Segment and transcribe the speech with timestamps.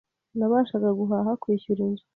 [0.37, 2.05] nabashaga guhaha, kwishyura inzu